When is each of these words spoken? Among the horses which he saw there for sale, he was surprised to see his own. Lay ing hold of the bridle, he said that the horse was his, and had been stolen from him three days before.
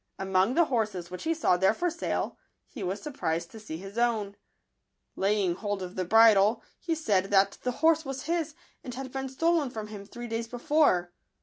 Among 0.17 0.55
the 0.55 0.65
horses 0.65 1.11
which 1.11 1.25
he 1.25 1.35
saw 1.35 1.57
there 1.57 1.75
for 1.75 1.91
sale, 1.91 2.39
he 2.65 2.81
was 2.81 3.03
surprised 3.03 3.51
to 3.51 3.59
see 3.59 3.77
his 3.77 3.99
own. 3.99 4.35
Lay 5.15 5.43
ing 5.43 5.53
hold 5.53 5.83
of 5.83 5.93
the 5.95 6.05
bridle, 6.05 6.63
he 6.79 6.95
said 6.95 7.25
that 7.25 7.59
the 7.61 7.69
horse 7.85 8.03
was 8.03 8.23
his, 8.23 8.55
and 8.83 8.95
had 8.95 9.11
been 9.11 9.29
stolen 9.29 9.69
from 9.69 9.89
him 9.89 10.07
three 10.07 10.27
days 10.27 10.47
before. 10.47 11.13